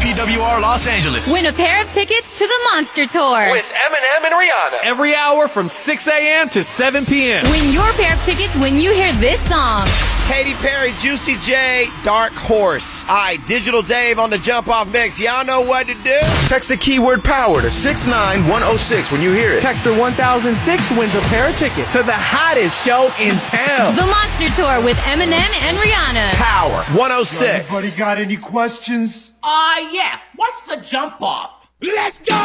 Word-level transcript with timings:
KPWR 0.00 0.62
Los 0.62 0.86
Angeles. 0.86 1.30
Win 1.30 1.44
a 1.44 1.52
pair 1.52 1.84
of 1.84 1.92
tickets 1.92 2.38
to 2.38 2.46
the 2.46 2.58
Monster 2.72 3.06
Tour 3.06 3.50
with 3.50 3.70
Eminem 3.70 4.24
and 4.24 4.34
Rihanna. 4.34 4.82
Every 4.82 5.14
hour 5.14 5.46
from 5.46 5.68
6 5.68 6.08
a.m. 6.08 6.48
to 6.48 6.64
7 6.64 7.04
p.m. 7.04 7.44
Win 7.50 7.70
your 7.70 7.92
pair 7.92 8.14
of 8.14 8.24
tickets 8.24 8.54
when 8.56 8.78
you 8.78 8.94
hear 8.94 9.12
this 9.16 9.38
song. 9.46 9.86
Katy 10.30 10.54
Perry, 10.54 10.92
Juicy 10.92 11.36
J, 11.38 11.88
Dark 12.04 12.32
Horse. 12.34 13.04
All 13.08 13.16
right, 13.16 13.44
Digital 13.48 13.82
Dave 13.82 14.20
on 14.20 14.30
the 14.30 14.38
jump 14.38 14.68
off 14.68 14.86
mix. 14.86 15.18
Y'all 15.18 15.44
know 15.44 15.60
what 15.60 15.88
to 15.88 15.94
do. 15.94 16.20
Text 16.46 16.68
the 16.68 16.76
keyword 16.76 17.24
power 17.24 17.60
to 17.60 17.68
69106 17.68 19.10
when 19.10 19.22
you 19.22 19.32
hear 19.32 19.54
it. 19.54 19.60
Texter 19.60 19.90
1006 19.98 20.90
wins 20.92 21.12
a 21.16 21.20
pair 21.22 21.50
of 21.50 21.58
tickets 21.58 21.90
to 21.94 22.04
the 22.04 22.14
hottest 22.14 22.78
show 22.86 23.06
in 23.18 23.34
town. 23.50 23.96
The 23.96 24.06
Monster 24.06 24.54
Tour 24.54 24.84
with 24.84 24.96
Eminem 24.98 25.50
and 25.66 25.76
Rihanna. 25.76 26.30
Power 26.34 26.84
106. 26.96 27.42
Anybody 27.42 27.90
got 27.98 28.18
any 28.18 28.36
questions? 28.36 29.32
Uh, 29.42 29.84
yeah. 29.90 30.20
What's 30.36 30.62
the 30.62 30.76
jump 30.76 31.20
off? 31.20 31.68
Let's 31.82 32.20
go! 32.20 32.36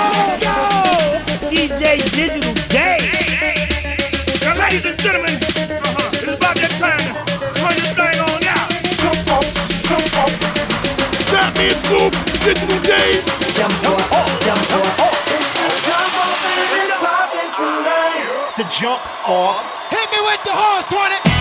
go! 0.41 1.21
DJ 1.53 2.01
Digital 2.15 2.53
Dave. 2.67 3.01
Hey, 3.03 3.53
hey. 3.53 4.37
Now, 4.41 4.57
ladies 4.57 4.87
and 4.87 4.97
gentlemen, 4.97 5.35
uh-huh, 5.35 6.09
it's 6.13 6.33
about 6.33 6.55
that 6.55 6.71
time. 6.79 7.34
day. 12.85 13.11
Jump 13.57 13.73
to 13.81 13.89
it, 13.89 14.05
oh, 14.11 14.39
jump 14.45 14.61
to 14.69 14.77
it, 14.77 14.93
oh. 14.99 15.15
The 18.57 18.63
jump 18.79 19.01
off. 19.27 19.89
Hit 19.89 20.09
me 20.11 20.19
with 20.21 20.43
the 20.45 20.51
horse, 20.51 20.85
20. 20.89 21.34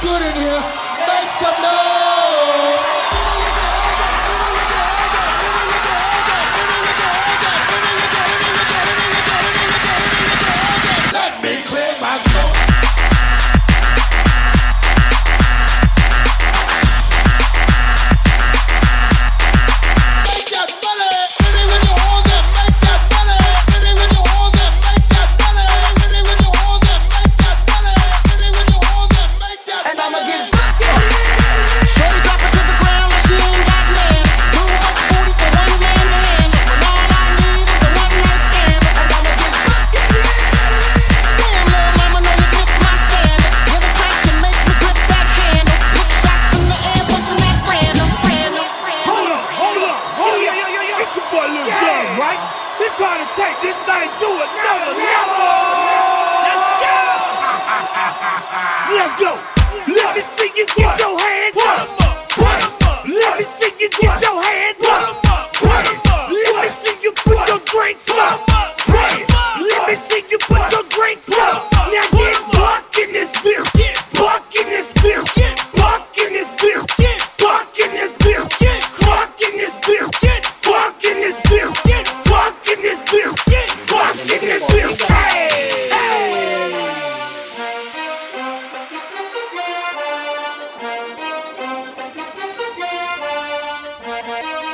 good 0.00 0.22
in 0.22 0.36
here. 0.36 0.87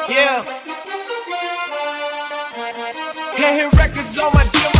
Yeah. 0.08 0.44
Yeah, 3.38 3.56
hit 3.56 3.72
records 3.74 4.18
on 4.18 4.32
my 4.34 4.44
deal 4.52 4.73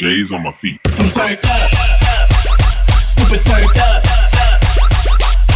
J's 0.00 0.32
on 0.32 0.42
my 0.42 0.52
feet. 0.52 0.80
I'm 0.86 1.10
turned 1.10 1.38
up, 1.44 1.70
super 3.02 3.36
turned 3.36 3.78
up. 3.78 4.02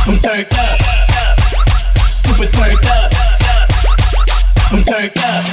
I'm 0.07 0.19
turned 0.19 0.53
up, 0.53 0.81
super 2.11 2.45
turned 2.45 2.85
up. 2.85 3.11
I'm 4.71 4.83
turned 4.83 5.17
up, 5.17 5.45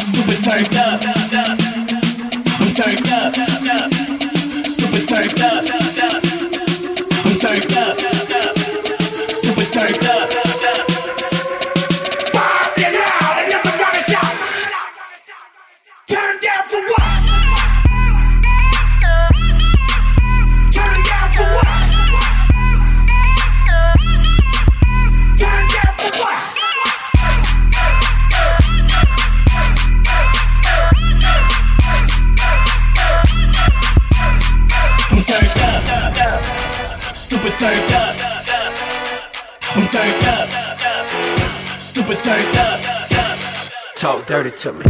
super 0.00 0.36
turned 0.40 0.76
up. 0.78 1.04
I'm 2.58 2.72
turned 2.72 3.08
up, 3.12 4.17
to 44.58 44.72
me. 44.72 44.82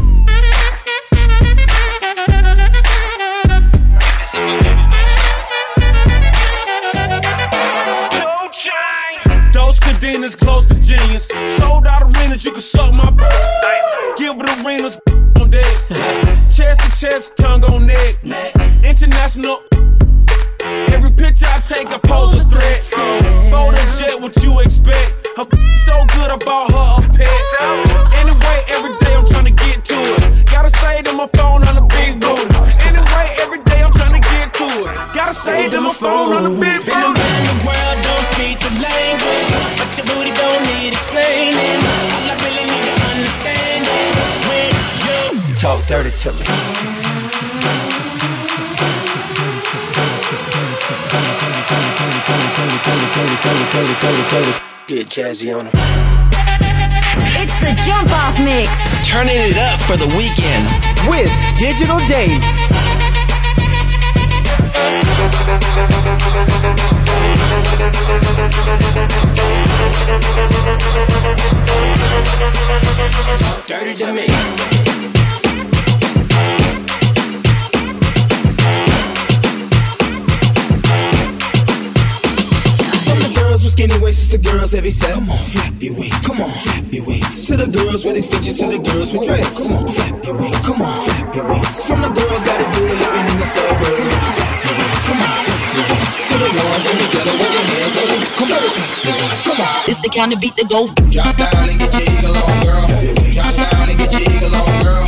Dos 9.53 9.79
Cadenas 9.79 10.37
close 10.37 10.67
to 10.69 10.75
genius. 10.81 11.29
Sold 11.59 11.87
out 11.87 12.03
arenas, 12.03 12.47
you 12.47 12.53
can 12.53 12.63
suck 12.63 12.95
my. 12.95 13.11
Gilbert 14.17 14.49
arenas 14.65 14.99
on 15.39 15.51
deck. 15.51 15.67
chest 16.49 16.81
to 16.81 16.91
chest, 16.99 17.37
tongue 17.37 17.63
on 17.65 17.87
neck. 17.87 18.17
International. 18.83 19.63
Every 20.95 21.11
picture 21.11 21.47
I 21.47 21.61
take, 21.61 21.89
I 21.89 21.99
pose 21.99 22.41
a 22.41 22.45
threat. 22.45 22.85
Bold 23.51 23.75
and 23.75 23.99
jet, 23.99 24.19
what 24.19 24.35
you 24.43 24.61
expect? 24.61 25.27
Her 25.37 25.45
so 25.77 26.07
good, 26.15 26.31
I 26.31 26.39
bought 26.43 26.73
her 26.73 27.05
a 27.05 27.19
pet. 27.19 27.88
Gotta 35.29 35.41
say 35.41 35.69
to 35.69 35.81
my 35.83 35.93
phone 35.93 36.33
on 36.33 36.43
the 36.45 36.49
big 36.49 36.87
Been 36.87 36.97
around 36.97 37.13
the 37.13 37.57
world, 37.61 37.97
don't 38.01 38.27
speak 38.33 38.57
the 38.65 38.73
language. 38.81 39.51
But 39.77 39.93
your 39.93 40.09
booty 40.09 40.33
don't 40.33 40.63
need 40.73 40.97
explaining. 40.97 41.81
All 42.17 42.33
I 42.33 42.37
really 42.49 42.65
need 42.65 42.85
to 42.89 42.97
understand 43.13 43.85
is 43.85 44.17
when 44.49 44.73
you 45.05 45.53
Talk 45.53 45.85
dirty 45.85 46.09
to 46.09 46.33
me. 46.33 46.49
Get 54.87 55.13
jazzy 55.13 55.53
on 55.53 55.69
them. 55.69 55.77
It's 57.37 57.53
the 57.61 57.77
jump 57.85 58.09
off 58.17 58.41
mix. 58.41 58.73
Turning 59.07 59.37
it 59.37 59.59
up 59.59 59.79
for 59.83 59.99
the 59.99 60.09
weekend. 60.17 60.65
With 61.05 61.29
Digital 61.59 61.99
Dave. 62.09 62.88
Dirty 73.67 73.95
to 73.95 74.13
me. 74.13 75.18
Skinny 83.79 83.99
waists 84.03 84.27
to 84.27 84.39
girls 84.39 84.73
heavy 84.73 84.91
set. 84.91 85.15
Come 85.15 85.31
on, 85.31 85.39
flap 85.39 85.73
your 85.79 85.95
waist. 85.95 86.19
Come 86.27 86.43
on, 86.43 86.51
flap 86.51 86.83
your 86.91 87.07
waist. 87.07 87.47
To 87.47 87.57
the 87.57 87.67
girls 87.71 88.05
with 88.05 88.17
extensions, 88.17 88.59
to 88.59 88.67
the 88.67 88.79
girls 88.83 89.15
with 89.15 89.23
dreads. 89.23 89.55
Come 89.55 89.79
on, 89.79 89.87
flap 89.87 90.19
your 90.27 90.35
waist. 90.35 90.63
Come 90.67 90.83
on, 90.83 90.99
flap 91.07 91.37
your 91.37 91.47
waist. 91.47 91.87
From 91.87 92.01
the 92.03 92.11
girls 92.11 92.43
got 92.43 92.59
it 92.59 92.71
good 92.75 92.91
living 92.99 93.27
in 93.31 93.37
the 93.39 93.47
suburbs. 93.47 94.31
Flap 94.35 94.67
your 94.67 94.75
waist. 94.83 94.99
Come 95.07 95.23
on, 95.23 95.35
flap 95.47 95.63
your 95.79 95.87
waist. 95.95 96.27
To 96.27 96.35
the 96.43 96.49
ones 96.59 96.87
in 96.91 96.97
the 96.99 97.07
ghetto 97.15 97.33
with 97.39 97.53
their 97.55 97.67
hands 97.71 97.95
up. 98.03 98.19
Come 98.35 98.51
on, 98.51 98.67
flap 98.75 98.99
your 99.07 99.15
waist. 99.15 99.47
Come 99.47 99.61
on. 99.63 99.79
It's 99.87 100.01
the 100.03 100.11
kind 100.11 100.33
of 100.35 100.39
beat 100.43 100.57
that 100.59 100.67
go. 100.67 100.91
Drop 101.15 101.35
down 101.39 101.71
and 101.71 101.79
get 101.79 101.95
your 101.95 102.03
eagle 102.03 102.35
on, 102.35 102.59
girl. 102.67 102.83
Drop 103.31 103.53
down 103.63 103.87
and 103.87 103.99
get 104.03 104.11
your 104.11 104.27
eagle 104.27 104.59
on, 104.59 104.75
girl. 104.83 105.08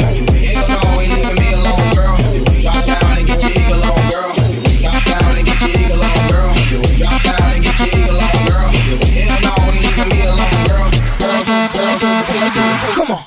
Come 12.41 13.11
on. 13.11 13.25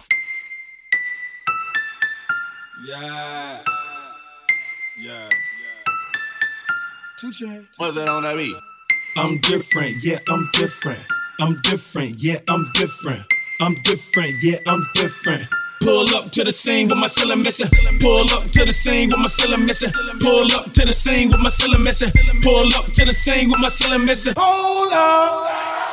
Yeah. 2.83 3.61
Yeah. 4.99 5.29
2 7.19 7.27
Chainz. 7.27 7.67
What's 7.77 7.95
that 7.95 8.07
on 8.07 8.23
that 8.23 8.35
beat? 8.35 8.55
I'm 9.15 9.37
different, 9.37 10.03
yeah, 10.03 10.17
I'm 10.27 10.49
different. 10.53 10.99
I'm 11.39 11.61
different, 11.61 12.23
yeah, 12.23 12.39
I'm 12.49 12.71
different. 12.73 13.21
I'm 13.61 13.75
different, 13.83 14.33
yeah, 14.41 14.57
I'm 14.65 14.83
different. 14.95 15.47
Pull 15.81 16.15
up 16.15 16.31
to 16.31 16.43
the 16.43 16.51
scene 16.51 16.89
with 16.89 16.97
my 16.97 17.05
cylinder 17.07 17.43
missing. 17.43 17.67
Pull 18.01 18.31
up 18.31 18.49
to 18.49 18.65
the 18.65 18.73
scene 18.73 19.09
with 19.09 19.19
my 19.19 19.27
cylinder 19.27 19.63
missing. 19.63 19.91
Pull 20.21 20.51
up 20.53 20.71
to 20.73 20.85
the 20.85 20.93
scene 20.93 21.29
with 21.29 21.39
my 21.43 21.49
cylinder 21.49 21.83
missing. 21.83 22.09
Pull 22.41 22.73
up 22.75 22.85
to 22.93 23.05
the 23.05 23.13
scene 23.13 23.49
with 23.49 23.59
my 23.61 23.67
cylinder 23.69 24.05
missing. 24.05 24.33
Hold 24.35 24.91
up. 24.91 25.92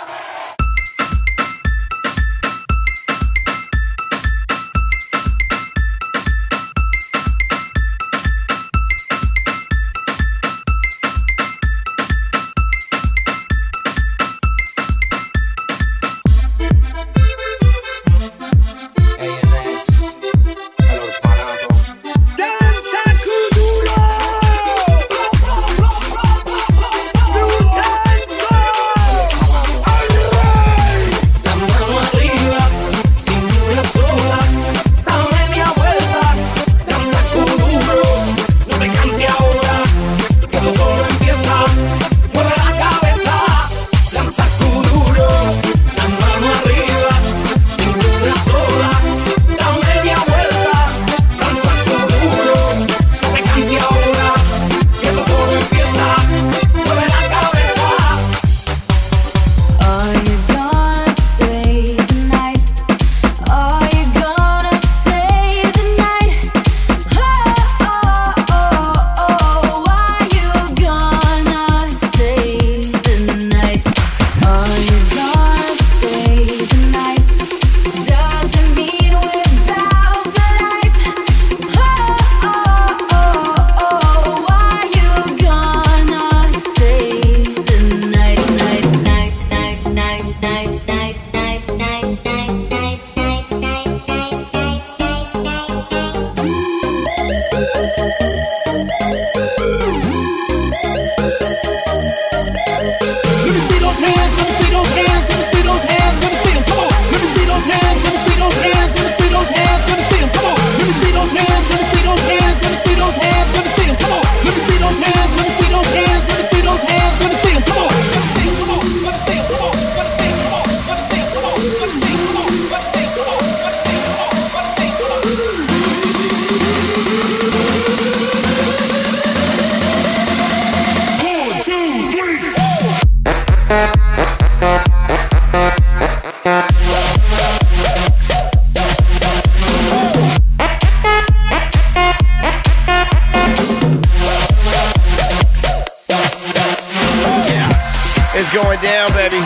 Going 148.63 148.81
down, 148.83 149.11
baby. 149.13 149.41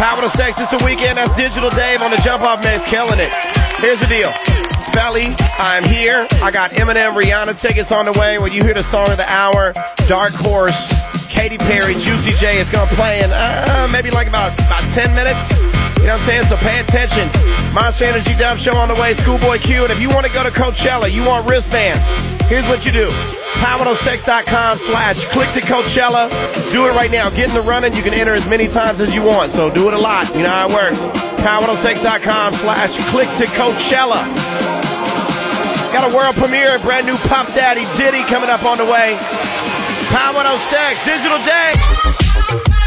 Power 0.00 0.24
106 0.24 0.60
is 0.60 0.70
the 0.70 0.82
weekend. 0.82 1.18
That's 1.18 1.34
Digital 1.36 1.68
Dave 1.68 2.00
on 2.00 2.10
the 2.10 2.16
Jump 2.16 2.42
Off 2.42 2.64
Mix, 2.64 2.82
killing 2.86 3.20
it. 3.20 3.28
Here's 3.76 4.00
the 4.00 4.06
deal. 4.06 4.32
Felly, 4.96 5.36
I'm 5.58 5.84
here. 5.84 6.26
I 6.42 6.50
got 6.50 6.70
Eminem, 6.70 7.12
Rihanna 7.12 7.60
tickets 7.60 7.92
on 7.92 8.06
the 8.06 8.12
way. 8.12 8.38
When 8.38 8.50
you 8.50 8.64
hear 8.64 8.72
the 8.72 8.82
song 8.82 9.10
of 9.10 9.18
the 9.18 9.28
hour, 9.30 9.74
Dark 10.08 10.32
Horse, 10.32 10.94
Katy 11.28 11.58
Perry, 11.58 11.92
Juicy 11.92 12.32
J 12.32 12.58
is 12.58 12.70
going 12.70 12.88
to 12.88 12.94
play 12.94 13.20
in 13.22 13.30
uh, 13.30 13.86
maybe 13.92 14.10
like 14.10 14.28
about, 14.28 14.54
about 14.54 14.88
10 14.90 15.14
minutes. 15.14 15.52
Know 16.08 16.16
what 16.16 16.22
I'm 16.22 16.40
saying? 16.40 16.44
So 16.48 16.56
pay 16.56 16.80
attention. 16.80 17.28
Monster 17.74 18.06
Energy 18.06 18.32
Dub 18.34 18.56
Show 18.56 18.74
on 18.74 18.88
the 18.88 18.94
way, 18.94 19.12
Schoolboy 19.12 19.58
Q. 19.58 19.84
And 19.84 19.92
if 19.92 20.00
you 20.00 20.08
want 20.08 20.24
to 20.24 20.32
go 20.32 20.42
to 20.42 20.48
Coachella, 20.48 21.12
you 21.12 21.20
want 21.28 21.44
wristbands, 21.44 22.00
here's 22.48 22.66
what 22.66 22.86
you 22.86 22.92
do. 22.92 23.10
Power106.com 23.60 24.78
slash 24.78 25.22
click 25.26 25.52
to 25.52 25.60
Coachella. 25.60 26.32
Do 26.72 26.86
it 26.86 26.92
right 26.96 27.12
now. 27.12 27.28
Get 27.28 27.50
in 27.50 27.54
the 27.54 27.60
running. 27.60 27.92
You 27.92 28.00
can 28.02 28.14
enter 28.14 28.32
as 28.32 28.48
many 28.48 28.68
times 28.68 29.02
as 29.02 29.14
you 29.14 29.22
want. 29.22 29.52
So 29.52 29.68
do 29.68 29.86
it 29.86 29.92
a 29.92 29.98
lot. 29.98 30.34
You 30.34 30.44
know 30.44 30.48
how 30.48 30.70
it 30.70 30.72
works. 30.72 31.04
Power106.com 31.44 32.54
slash 32.54 32.96
click 33.12 33.28
to 33.36 33.44
Coachella. 33.52 34.24
Got 35.92 36.10
a 36.10 36.16
world 36.16 36.36
premiere, 36.36 36.78
brand 36.78 37.06
new 37.06 37.16
Puff 37.28 37.54
Daddy 37.54 37.84
Diddy 37.98 38.24
coming 38.24 38.48
up 38.48 38.64
on 38.64 38.78
the 38.78 38.86
way. 38.86 39.12
Power 40.08 40.32
106, 40.32 41.04
Digital 41.04 41.36
Dave. 41.44 42.77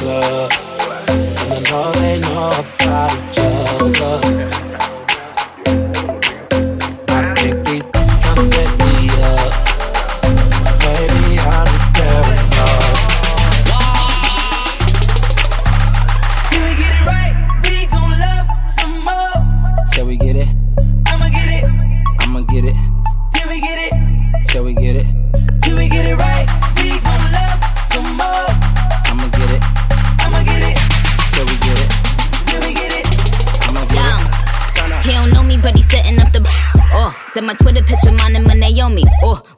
club. 0.00 0.50
And 1.08 1.52
I 1.52 1.60
know 1.68 1.92
they 2.00 2.18
know 2.20 2.52
about 2.58 3.12
each 3.28 3.38
other. 3.38 4.39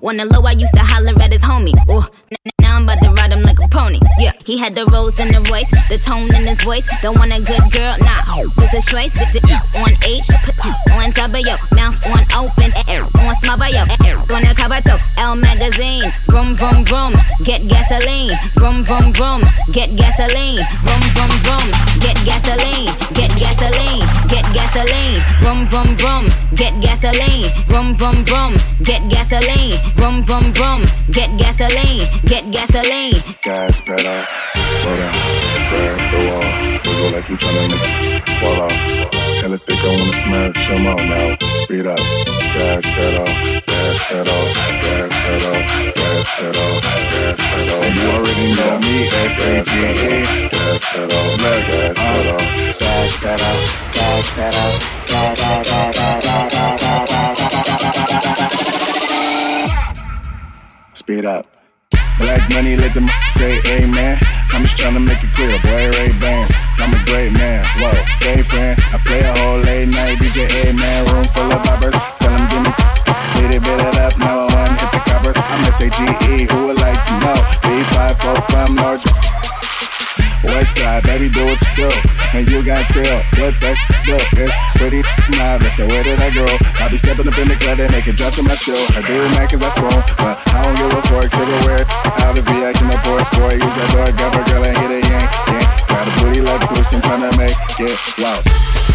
On 0.03 0.17
the 0.17 0.27
low, 0.27 0.43
I 0.43 0.53
used 0.53 0.75
to 0.75 0.81
holler 0.81 1.15
at 1.21 1.33
his 1.33 1.41
homie. 1.41 1.73
He 4.53 4.59
had 4.59 4.75
the 4.75 4.85
rose 4.93 5.19
in 5.19 5.33
the 5.33 5.41
voice, 5.49 5.65
the 5.88 5.97
tone 5.97 6.29
in 6.29 6.45
his 6.45 6.61
voice. 6.61 6.85
Don't 7.01 7.17
want 7.17 7.33
a 7.33 7.41
good 7.41 7.73
girl, 7.73 7.97
nah. 8.05 8.21
This 8.61 8.75
is 8.75 8.85
choice. 8.85 9.09
On 9.81 9.88
H, 10.05 10.29
on 10.93 11.09
yo, 11.41 11.57
mouth 11.73 11.97
on 12.12 12.25
open, 12.37 12.69
on 13.49 13.59
by 13.59 13.73
yo, 13.73 13.81
on 14.29 14.45
the 14.45 14.53
cover 14.53 14.81
toe. 14.85 15.01
Elle 15.17 15.37
magazine, 15.37 16.05
vroom 16.29 16.55
vroom 16.55 16.85
vroom, 16.85 17.12
get 17.45 17.65
gasoline, 17.69 18.37
vroom 18.57 18.85
vroom 18.85 19.12
vroom, 19.12 19.41
get 19.73 19.88
gasoline, 19.97 20.61
vroom 20.85 21.03
vroom 21.17 21.33
vroom, 21.45 21.67
get 22.01 22.17
gasoline, 22.29 22.93
get 23.17 23.33
gasoline, 23.41 24.05
get 24.29 24.45
gasoline, 24.53 25.21
vroom 25.41 25.65
vroom 25.69 25.97
vroom, 25.97 26.29
get 26.57 26.75
gasoline, 26.81 27.49
vroom 27.69 27.97
vroom 27.97 28.25
vroom, 28.25 28.53
get 28.85 29.03
gasoline, 29.09 29.81
vroom 29.97 30.25
vroom 30.25 30.53
vroom, 30.53 30.83
get 31.11 31.31
gasoline, 31.38 32.05
get 32.29 32.45
gasoline. 32.53 33.23
Gas 33.43 33.81
pedal, 33.83 34.25
Slow 34.79 34.97
down, 34.97 35.15
grab 35.69 35.99
the 36.13 36.21
wall. 36.29 36.49
Wiggle 36.85 37.11
like 37.13 37.29
you 37.29 37.37
tryna 37.37 37.65
make 37.71 38.25
fall 38.41 38.61
off. 38.63 38.75
Hella 39.43 39.59
thick, 39.59 39.83
I 39.83 39.87
wanna 39.89 40.13
smash 40.13 40.69
them 40.69 40.87
all 40.87 40.99
now. 40.99 41.37
Speed 41.63 41.87
up, 41.87 41.99
gas 42.55 42.85
pedal, 42.91 43.31
gas 43.67 43.99
pedal, 44.09 44.45
gas 44.83 45.13
pedal, 45.25 45.59
gas 45.99 46.29
pedal, 46.37 46.73
gas 47.13 47.41
pedal. 47.51 47.83
You 47.97 48.07
already 48.17 48.47
know 48.57 48.75
me, 48.81 48.97
S 49.31 49.39
A 49.41 49.63
G 49.63 49.73
E. 49.79 50.27
Gas 50.51 50.83
pedal, 50.93 51.27
gas 51.39 51.99
pedal, 51.99 52.43
gas 52.79 52.79
uh, 52.83 53.23
pedal, 53.23 53.59
gas 53.95 54.27
pedal, 54.31 54.73
gas 55.07 55.39
pedal, 55.39 55.83
gas 55.83 56.23
pedal. 56.23 57.13
Speed 60.95 61.25
up. 61.25 61.62
Black 62.23 62.43
money, 62.55 62.77
let 62.77 62.95
them 62.95 63.11
say 63.35 63.59
amen. 63.67 64.19
I'm 64.55 64.63
just 64.63 64.79
tryna 64.79 65.03
make 65.05 65.23
it 65.23 65.33
clear, 65.35 65.51
boy, 65.59 65.91
Ray 65.99 66.15
Bans. 66.23 66.55
I'm 66.79 66.95
a 66.95 67.03
great 67.05 67.33
man, 67.33 67.67
whoa, 67.83 67.91
say 68.15 68.43
friend. 68.43 68.79
I 68.95 68.99
play 69.03 69.21
a 69.27 69.33
whole 69.43 69.59
late 69.59 69.89
night 69.89 70.19
DJ, 70.23 70.47
man, 70.79 71.03
room 71.11 71.27
full 71.35 71.51
of 71.51 71.61
boppers. 71.67 71.99
Tell 72.23 72.31
them 72.31 72.47
give 72.47 72.63
me, 72.63 72.71
beat 73.35 73.59
it, 73.59 73.63
beat 73.63 73.83
it 73.83 73.97
up, 73.99 74.17
now 74.19 74.47
I 74.47 74.55
wanna 74.55 74.79
hit 74.79 74.91
the 74.95 75.03
coppers. 75.03 75.37
I'm 75.37 75.67
S-A-G-E, 75.67 76.47
who 76.47 76.67
would 76.67 76.79
like 76.79 77.03
to 77.11 77.15
know? 77.19 77.39
B545 77.67 78.77
large. 78.79 79.03
West 80.45 80.77
side, 80.77 81.03
baby, 81.05 81.29
do 81.29 81.45
what 81.45 81.59
you 81.59 81.87
do. 81.87 81.91
And 82.35 82.49
you 82.51 82.65
got 82.65 82.87
to 82.87 83.03
tell 83.03 83.19
what 83.39 83.55
that 83.61 83.77
do. 84.07 84.17
It's 84.41 84.57
pretty 84.77 85.03
nah, 85.39 85.59
that's 85.59 85.77
the 85.77 85.87
way 85.87 86.03
that 86.03 86.19
I 86.19 86.31
grow. 86.33 86.49
I 86.81 86.89
be 86.91 86.99
stepping 86.99 87.29
up 87.29 87.39
in 87.39 87.49
the 87.49 87.57
club, 87.57 87.79
they 87.79 87.89
make 87.89 88.09
it 88.09 88.17
drop 88.17 88.35
to 88.35 88.43
my 88.43 88.55
show. 88.55 88.79
I 88.97 89.03
do 89.07 89.21
mad 89.37 89.51
cause 89.51 89.63
I 89.63 89.69
spoon, 89.69 90.03
but 90.19 90.41
I 90.49 90.65
don't 90.65 90.77
give 90.77 90.92
get. 97.87 98.92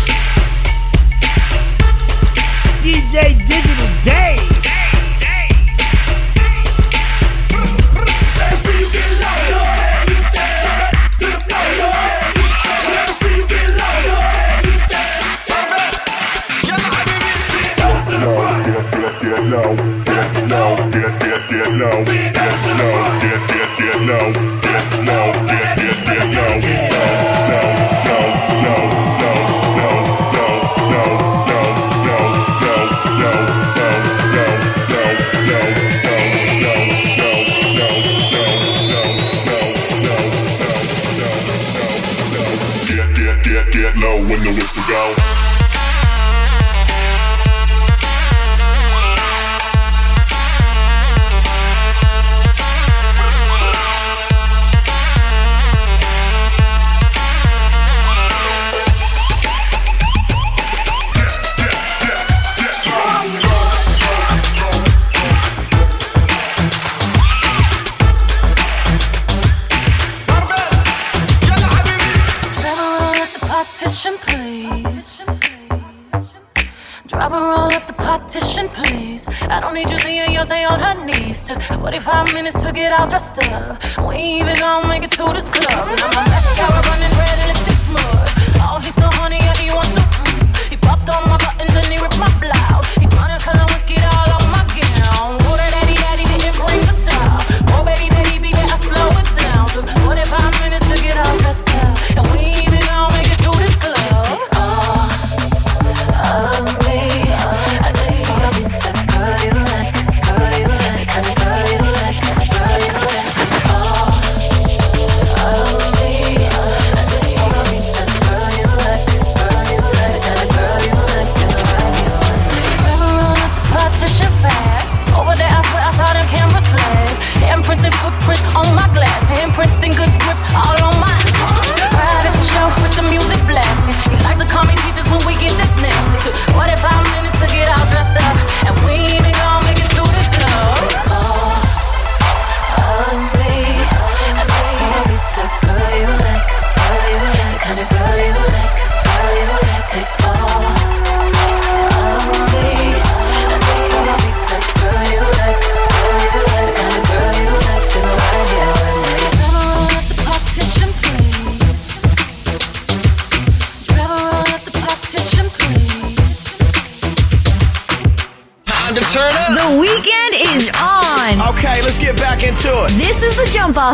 Minutes 82.34 82.62
to 82.64 82.72
get 82.72 82.92
all 82.98 83.08
dressed 83.08 83.38
up. 83.54 83.78
We 84.08 84.16
ain't 84.16 84.42
even 84.42 84.56
gonna 84.60 84.88
make 84.88 85.04
it 85.04 85.12
to 85.12 85.34
this 85.34 85.50
club. 85.50 85.88
Now 85.98 86.10
my 86.16 86.24
mascara 86.24 86.82
running 86.88 86.97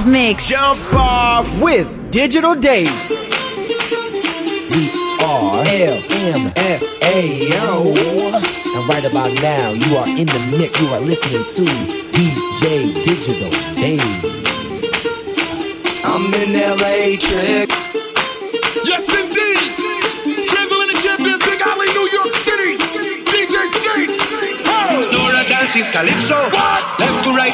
off 0.03 0.09
mix. 0.09 0.49
Jump 0.49 0.93
off 0.93 1.61
with 1.61 2.11
Digital 2.11 2.55
Dave. 2.55 2.91
We 4.69 4.89
are 5.21 5.63
LMFAO. 5.65 6.45
And 8.75 8.89
right 8.89 9.05
about 9.05 9.33
now, 9.41 9.71
you 9.71 9.97
are 9.97 10.07
in 10.07 10.27
the 10.27 10.57
mix. 10.57 10.79
You 10.81 10.87
are 10.89 10.99
listening 10.99 11.43
to 11.43 11.63
DJ 12.11 12.93
Digital 13.03 13.51
Dave. 13.75 14.01
I'm 16.05 16.33
in 16.33 16.53
LA 16.53 17.17
trick. 17.17 17.69
Yes, 18.85 19.07
indeed. 19.13 19.75
Drizzle 20.47 20.81
and 20.81 20.89
the 20.89 20.99
champion, 21.01 21.39
Big 21.39 21.61
Alley, 21.61 21.87
New 21.93 22.09
York 22.11 22.31
City. 22.31 22.77
DJ 23.31 23.67
Snake. 23.71 24.11
Ha! 24.65 25.33
dance 25.49 25.75
is 25.75 25.89
calypso. 25.89 26.35
Left 26.35 26.51
to 26.51 26.59
right 26.59 26.92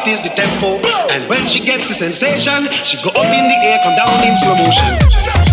is 0.09 0.19
the 0.21 0.29
tempo. 0.29 0.79
And 1.11 1.29
when 1.29 1.47
she 1.47 1.59
gets 1.59 1.87
the 1.87 1.93
sensation, 1.93 2.67
she 2.83 2.97
go 3.03 3.09
up 3.09 3.31
in 3.31 3.47
the 3.47 3.57
air, 3.61 3.79
come 3.83 3.95
down 3.95 4.23
in 4.27 4.35
slow 4.37 4.55
motion. 4.55 5.48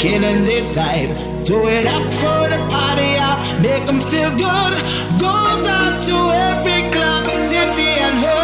Killing 0.00 0.44
this 0.44 0.72
vibe. 0.72 1.12
Do 1.44 1.68
it 1.68 1.86
up 1.86 2.04
for 2.22 2.40
the 2.48 2.58
party 2.72 3.10
out, 3.18 3.38
make 3.60 3.84
them 3.84 4.00
feel 4.00 4.30
good. 4.30 4.72
Goes 5.20 5.64
out 5.78 6.00
to 6.08 6.16
every 6.48 6.90
club, 6.90 7.26
city 7.50 7.90
and 8.06 8.16
hood 8.24 8.39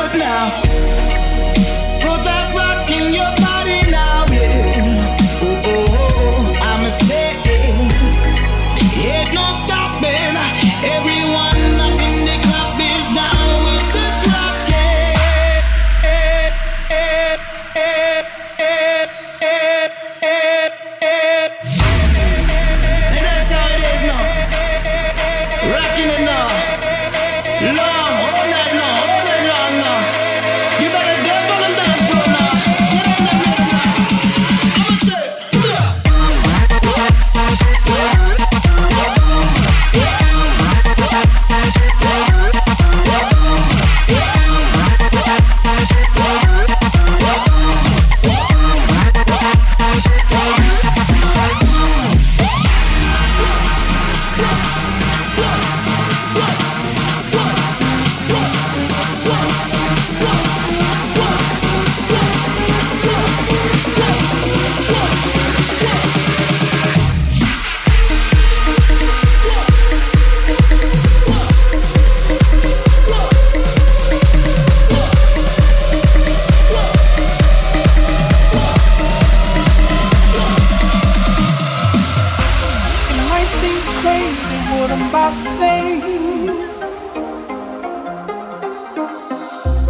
about 85.02 85.32
to 85.32 85.44
say. 85.58 86.00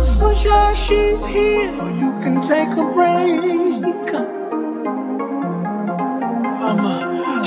Sunshine, 0.05 0.75
she's 0.75 1.27
here. 1.27 1.73
You 2.03 2.11
can 2.23 2.41
take 2.43 2.71
a 2.71 2.87
break. 2.95 4.09
I'm 6.67 6.81
a 6.85 6.97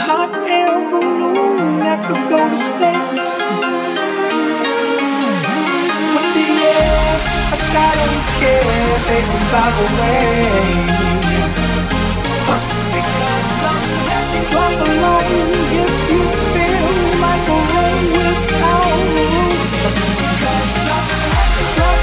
hot 0.07 0.33
air 0.47 0.75
balloon 0.89 1.79
that 1.79 1.99
could 2.07 2.23
go 2.29 2.41
to 2.49 2.59
space. 2.69 3.37
With 6.13 6.29
the 6.37 6.47
air, 6.77 7.11
I 7.51 7.91
don't 7.99 8.27
care, 8.39 8.97
baby, 9.09 9.39
by 9.53 9.67
the 9.77 9.87
way. 9.99 10.29
Because 12.95 13.51
I'm 13.69 13.83
happy, 14.09 14.41
clap 14.51 14.79
along 14.87 15.58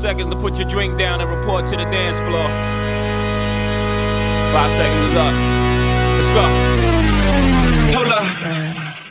seconds 0.00 0.32
to 0.32 0.40
put 0.40 0.58
your 0.58 0.66
drink 0.66 0.98
down 0.98 1.20
and 1.20 1.28
report 1.28 1.66
to 1.66 1.72
the 1.72 1.84
dance 1.84 2.16
floor. 2.20 2.48
Five 4.48 4.70
seconds 4.72 5.04
is 5.10 5.16
up. 5.20 5.34
Let's 6.16 6.30
go. 6.32 6.44
Hold 7.98 8.08
up. 8.08 8.24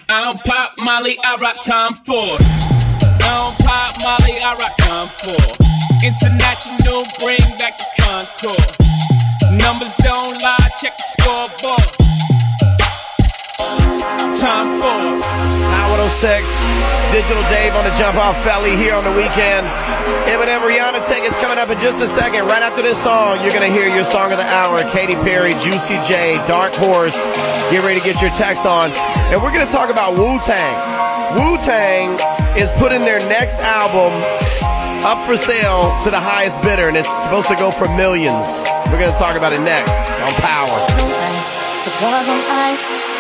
I 0.09 0.23
don't 0.23 0.43
pop 0.43 0.73
Molly, 0.79 1.15
I 1.23 1.35
rock 1.35 1.57
Tom 1.61 1.93
Ford. 1.93 2.41
I 2.41 3.17
don't 3.21 3.55
pop 3.67 4.01
Molly, 4.01 4.39
I 4.41 4.55
rock 4.57 4.75
Tom 4.79 5.07
Ford. 5.09 5.57
International, 6.03 7.03
bring 7.21 7.45
back 7.59 7.77
the 7.77 7.85
Concord. 8.01 9.61
Numbers 9.61 9.93
don't 9.97 10.41
lie, 10.41 10.71
check 10.81 10.97
the 10.97 11.03
scoreboard. 11.03 12.08
Time 13.99 14.79
for. 14.79 15.19
High 15.19 15.91
106, 15.91 16.47
Digital 17.11 17.43
Dave 17.51 17.75
on 17.75 17.83
the 17.83 17.91
jump 17.99 18.15
off 18.15 18.39
Felly 18.43 18.77
here 18.79 18.95
on 18.95 19.03
the 19.03 19.11
weekend. 19.11 19.67
Eminem 20.31 20.63
Rihanna 20.63 21.03
tickets 21.03 21.35
coming 21.43 21.57
up 21.59 21.69
in 21.69 21.79
just 21.83 22.01
a 22.01 22.07
second. 22.07 22.47
Right 22.47 22.63
after 22.63 22.81
this 22.81 23.01
song, 23.03 23.43
you're 23.43 23.51
going 23.51 23.67
to 23.67 23.73
hear 23.75 23.91
your 23.91 24.05
song 24.05 24.31
of 24.31 24.37
the 24.37 24.47
hour. 24.47 24.83
Katy 24.91 25.15
Perry, 25.27 25.51
Juicy 25.59 25.99
J, 26.07 26.39
Dark 26.47 26.71
Horse. 26.79 27.17
Get 27.75 27.83
ready 27.83 27.99
to 27.99 28.05
get 28.05 28.21
your 28.21 28.31
text 28.39 28.65
on. 28.65 28.91
And 29.35 29.43
we're 29.43 29.51
going 29.51 29.67
to 29.67 29.71
talk 29.71 29.89
about 29.91 30.15
Wu 30.15 30.39
Tang. 30.47 30.75
Wu 31.35 31.59
Tang 31.59 32.15
is 32.55 32.71
putting 32.79 33.03
their 33.03 33.19
next 33.27 33.59
album 33.59 34.15
up 35.03 35.19
for 35.27 35.35
sale 35.35 35.91
to 36.03 36.09
the 36.09 36.19
highest 36.19 36.55
bidder, 36.61 36.87
and 36.87 36.95
it's 36.95 37.11
supposed 37.23 37.49
to 37.49 37.55
go 37.55 37.69
for 37.71 37.91
millions. 37.99 38.63
We're 38.87 38.99
going 38.99 39.11
to 39.11 39.19
talk 39.19 39.35
about 39.35 39.51
it 39.51 39.59
next 39.59 39.91
on 40.23 40.31
Power. 40.39 40.79
Cigars 41.83 42.27
on 42.31 42.39
ice. 42.47 43.18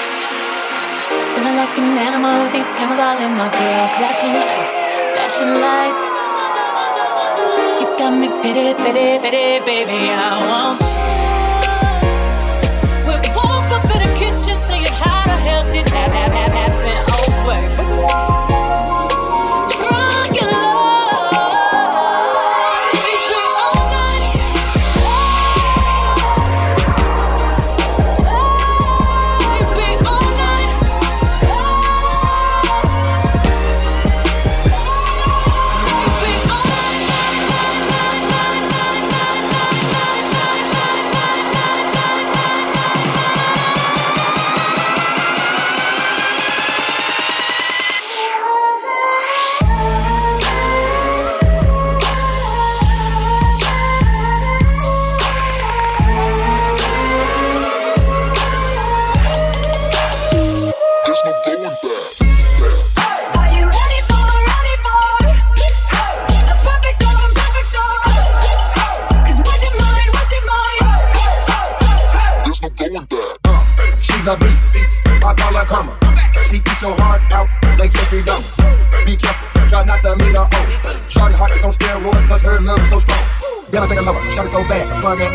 Feeling 1.49 1.65
like 1.65 1.77
an 1.79 1.97
animal 1.97 2.43
with 2.43 2.53
these 2.53 2.69
cameras 2.77 2.99
all 2.99 3.17
in 3.17 3.33
my 3.33 3.49
grill. 3.49 3.87
Flashing 3.97 4.33
lights, 4.37 4.83
flashing 5.13 5.53
lights. 5.65 6.13
You 7.81 7.87
got 7.97 8.13
me 8.13 8.29
pity, 8.43 8.77
pity, 8.77 9.17
pity, 9.17 9.57
baby. 9.65 10.13
I 10.13 10.29
want. 10.45 10.79
We 13.07 13.15
woke 13.33 13.71
up 13.73 13.89
in 13.95 13.99
the 14.05 14.11
kitchen 14.13 14.61
saying, 14.67 14.85
How 15.01 15.25
the 15.25 15.37
hell 15.41 15.65
did 15.73 15.87
that 15.87 16.11
happen? 16.11 16.48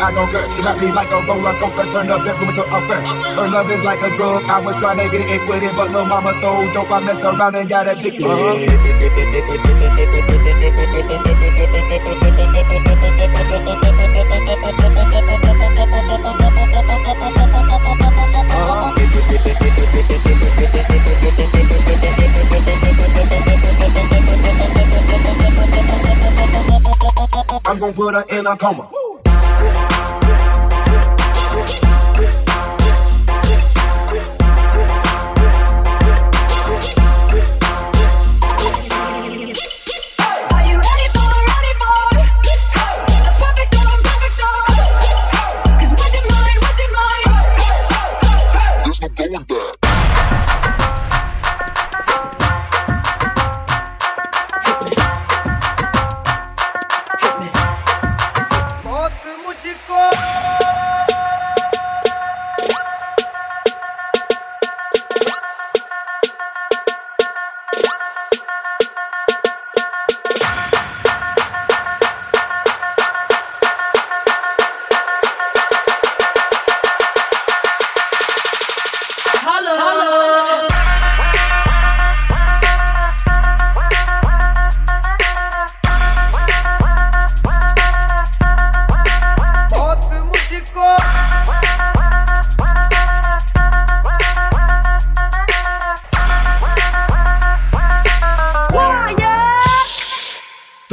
I 0.05 0.13
go 0.13 0.29
girl. 0.29 0.47
She 0.47 0.61
got 0.61 0.77
me 0.77 0.91
like 0.93 1.09
a 1.09 1.17
roller 1.25 1.57
coaster, 1.57 1.89
turned 1.89 2.13
up 2.13 2.21
that 2.29 2.37
room 2.37 2.53
into 2.53 2.61
a 2.61 2.79
fair. 2.85 3.01
Her 3.41 3.49
love 3.49 3.65
is 3.73 3.81
like 3.81 4.05
a 4.05 4.13
drug, 4.13 4.45
I 4.45 4.61
was 4.61 4.77
trying 4.77 5.01
to 5.01 5.09
get 5.09 5.25
it 5.25 5.41
with 5.49 5.65
it, 5.65 5.73
but 5.73 5.89
little 5.89 6.05
mama 6.05 6.29
so 6.37 6.61
dope, 6.77 6.93
I 6.93 7.01
messed 7.01 7.25
around 7.25 7.55
and 7.57 7.67
got 7.67 7.89
addicted. 7.89 8.21
Uh-huh. 8.21 8.85
I'm 27.65 27.79
gonna 27.79 27.93
put 27.93 28.13
her 28.13 28.23
in 28.29 28.45
a 28.45 28.55
coma. 28.55 28.87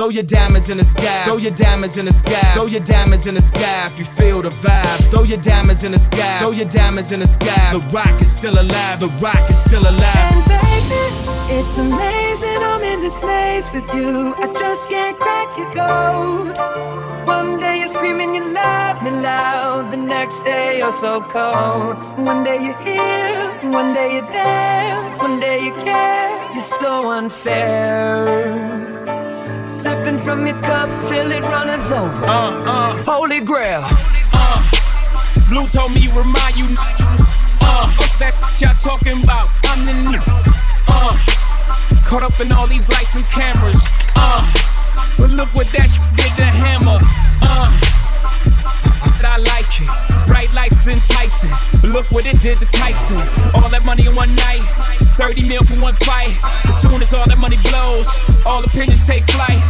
Throw 0.03 0.09
your 0.09 0.25
diamonds 0.25 0.69
in 0.69 0.79
the 0.79 0.85
sky. 0.85 1.25
Throw 1.27 1.37
your 1.37 1.53
diamonds 1.53 1.97
in 1.97 2.07
the 2.07 2.13
sky. 2.13 2.55
Throw 2.55 2.67
your 2.67 2.81
diamonds 2.81 3.25
in 3.29 3.37
the 3.37 3.41
sky 3.41 3.87
if 3.87 4.01
you 4.01 4.05
feel 4.05 4.43
the 4.43 4.49
vibe. 4.49 5.11
Throw 5.13 5.23
your 5.23 5.39
diamonds 5.39 5.85
in 5.85 5.93
the 5.93 6.01
sky. 6.01 6.41
Throw 6.41 6.51
your 6.51 6.69
diamonds 6.69 7.13
in 7.13 7.21
the 7.21 7.29
sky. 7.29 7.73
The 7.73 7.79
Roc 7.95 8.21
is 8.21 8.33
still 8.33 8.55
alive. 8.55 8.99
The 8.99 9.07
Roc 9.23 9.49
is 9.49 9.63
still 9.63 9.83
alive. 9.83 10.33
And 10.33 10.45
baby, 10.51 11.05
it's 11.57 11.79
amazing 11.79 12.63
I'm 12.71 12.83
in 12.83 13.01
this 13.01 13.23
maze 13.23 13.71
with 13.71 13.87
you. 13.95 14.35
I 14.39 14.53
just 14.59 14.89
can't 14.89 15.17
crack 15.19 15.57
your 15.57 15.71
code. 15.73 16.59
One 17.29 17.61
day 17.61 17.79
you're 17.79 17.89
screaming 17.89 18.35
you 18.35 18.43
love 18.43 19.05
me 19.05 19.13
loud, 19.13 19.93
the 19.93 19.99
next 19.99 20.41
day 20.41 20.79
you're 20.79 20.93
so 20.93 21.21
cold. 21.21 21.95
One 22.27 22.43
day 22.43 22.59
you're 22.61 22.83
here, 22.83 23.71
one 23.71 23.95
day 23.95 24.15
you're 24.15 24.33
there, 24.33 25.17
one 25.19 25.39
day 25.39 25.65
you 25.65 25.73
care. 25.75 26.55
You're 26.55 26.71
so 26.81 27.09
unfair. 27.13 28.72
Sipping 29.73 30.19
from 30.19 30.47
your 30.47 30.61
cup 30.61 30.89
till 31.09 31.33
it 31.33 31.41
runneth 31.41 31.91
over. 31.91 32.27
Uh, 32.27 32.63
uh. 32.63 33.03
Holy 33.05 33.41
grail. 33.41 33.81
Uh, 34.33 34.61
Blue 35.49 35.67
told 35.67 35.95
me 35.95 36.09
remind 36.09 36.57
you. 36.57 36.67
Uh, 37.59 37.91
what's 37.97 38.19
that 38.19 38.37
y'all 38.61 38.75
talking 38.75 39.23
about? 39.25 39.49
I'm 39.65 39.87
the 39.87 39.95
new. 40.13 40.21
Uh, 40.87 41.17
caught 42.05 42.23
up 42.23 42.39
in 42.39 42.53
all 42.53 42.67
these 42.67 42.87
lights 42.91 43.17
and 43.17 43.25
cameras. 43.25 43.81
Uh, 44.15 44.45
but 45.17 45.31
look 45.31 45.49
what 45.55 45.69
that 45.69 45.89
sh- 45.89 46.05
did 46.17 46.31
to 46.37 46.45
Hammer. 46.45 46.99
Uh, 47.41 47.73
I 49.25 49.39
like 49.39 49.73
it. 49.81 50.29
Bright 50.29 50.53
lights 50.53 50.81
is 50.81 50.89
enticing. 50.89 51.51
But 51.81 51.91
look 51.91 52.11
what 52.11 52.27
it 52.27 52.41
did 52.43 52.59
to 52.59 52.67
Tyson. 52.67 53.17
All 53.55 53.71
that 53.71 53.87
money 53.87 54.07
in 54.07 54.15
one 54.15 54.35
night. 54.37 54.61
30 55.23 55.47
mil 55.47 55.63
for 55.63 55.81
one 55.81 55.95
fight. 56.03 56.37
As 56.67 56.83
soon 56.83 57.01
as 57.01 57.15
all 57.15 57.25
that 57.27 57.39
money 57.39 57.57
blows, 57.71 58.11
all 58.45 58.65
opinions 58.65 59.07
take 59.07 59.23
flight. 59.31 59.63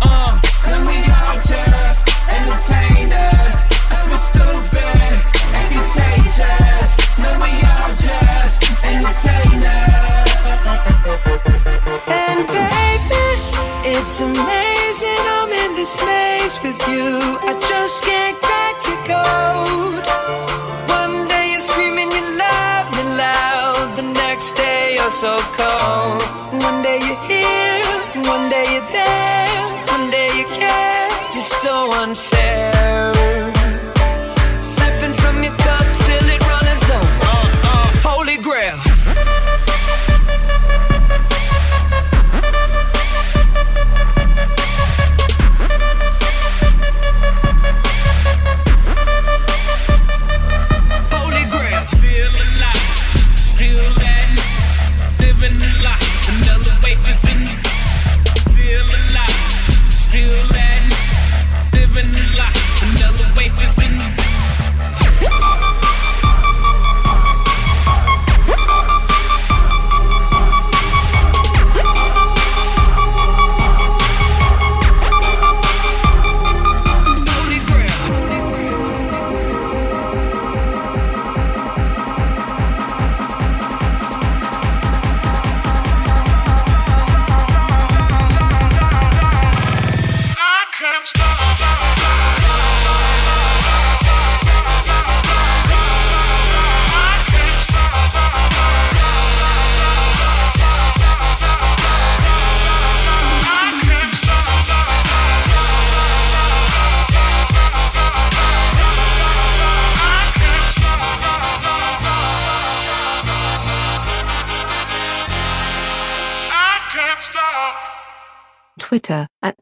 Uh. 0.00 0.32
And 0.64 0.86
we 0.88 0.96
all 1.12 1.36
just 1.44 2.08
entertainers. 2.32 3.68
We're 4.08 4.24
stupid 4.32 5.12
and 5.52 5.66
contagious. 5.76 6.90
No, 7.20 7.36
we 7.44 7.52
all 7.68 7.92
just 8.00 8.64
entertainers. 8.80 10.32
And 12.08 12.40
baby, 12.48 13.28
it's 13.92 14.20
amazing 14.24 15.20
I'm 15.36 15.52
in 15.52 15.76
this 15.76 16.00
maze 16.00 16.56
with 16.64 16.80
you. 16.88 17.20
I 17.44 17.60
just 17.60 18.04
can't. 18.04 18.51
so 25.22 25.38
cold. 25.56 26.20
One 26.64 26.82
day 26.82 26.98
you're 26.98 27.22
here, 27.30 28.22
one 28.26 28.50
day 28.50 28.66
you're 28.72 28.90
there, 28.90 29.46
one 29.94 30.10
day 30.10 30.26
you 30.36 30.44
care. 30.46 31.08
You're 31.32 31.40
so 31.62 31.92
unfair. 31.92 32.71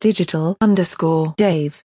digital 0.01 0.57
underscore 0.61 1.35
Dave. 1.37 1.77